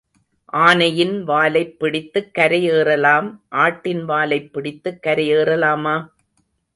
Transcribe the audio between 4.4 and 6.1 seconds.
பிடித்துக் கரை ஏறலாமா?